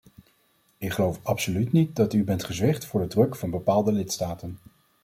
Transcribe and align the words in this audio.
Ik 0.77 0.91
geloof 0.91 1.19
absoluut 1.23 1.71
niet 1.71 1.95
dat 1.95 2.13
u 2.13 2.23
bent 2.23 2.43
gezwicht 2.43 2.85
voor 2.85 2.99
de 3.01 3.07
druk 3.07 3.35
van 3.35 3.49
bepaalde 3.49 3.91
lidstaten. 3.91 4.57